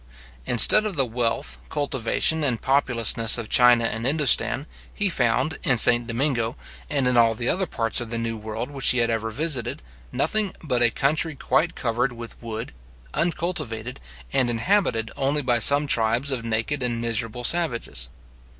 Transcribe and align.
Instead 0.47 0.83
of 0.83 0.95
the 0.95 1.05
wealth, 1.05 1.59
cultivation, 1.69 2.43
and 2.43 2.59
populousness 2.63 3.37
of 3.37 3.49
China 3.49 3.83
and 3.83 4.03
Indostan, 4.03 4.65
he 4.91 5.09
found, 5.09 5.59
in 5.61 5.77
St. 5.77 6.07
Domingo, 6.07 6.57
and 6.89 7.07
in 7.07 7.17
all 7.17 7.35
the 7.35 7.47
other 7.47 7.67
parts 7.67 8.01
of 8.01 8.09
the 8.09 8.17
new 8.17 8.35
world 8.35 8.71
which 8.71 8.89
he 8.89 8.99
ever 8.99 9.29
visited, 9.29 9.83
nothing 10.11 10.55
but 10.63 10.81
a 10.81 10.89
country 10.89 11.35
quite 11.35 11.75
covered 11.75 12.13
with 12.13 12.41
wood, 12.41 12.73
uncultivated, 13.13 13.99
and 14.33 14.49
inhabited 14.49 15.11
only 15.15 15.43
by 15.43 15.59
some 15.59 15.85
tribes 15.85 16.31
of 16.31 16.43
naked 16.43 16.81
and 16.81 16.99
miserable 16.99 17.43
savages. 17.43 18.09